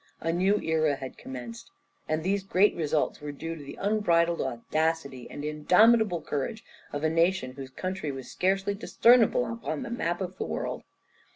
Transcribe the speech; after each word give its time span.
A 0.19 0.33
new 0.33 0.59
era 0.61 0.95
had 0.95 1.15
commenced, 1.19 1.69
and 2.09 2.23
these 2.23 2.41
great 2.43 2.75
results 2.75 3.21
were 3.21 3.31
due 3.31 3.55
to 3.55 3.63
the 3.63 3.77
unbridled 3.79 4.41
audacity, 4.41 5.29
and 5.29 5.45
indomitable 5.45 6.21
courage 6.23 6.63
of 6.91 7.03
a 7.03 7.07
nation 7.11 7.53
whose 7.53 7.69
country 7.69 8.11
was 8.11 8.27
scarcely 8.27 8.73
discernible 8.73 9.45
upon 9.53 9.83
the 9.83 9.91
map 9.91 10.19
of 10.19 10.39
the 10.39 10.45
world! 10.45 10.81